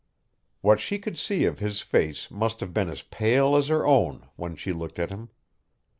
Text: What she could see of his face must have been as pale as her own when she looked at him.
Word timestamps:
What 0.61 0.79
she 0.79 0.97
could 0.97 1.19
see 1.19 1.45
of 1.45 1.59
his 1.59 1.81
face 1.81 2.31
must 2.31 2.59
have 2.59 2.73
been 2.73 2.89
as 2.89 3.03
pale 3.03 3.55
as 3.55 3.67
her 3.67 3.85
own 3.85 4.27
when 4.35 4.55
she 4.55 4.73
looked 4.73 4.97
at 4.97 5.11
him. 5.11 5.29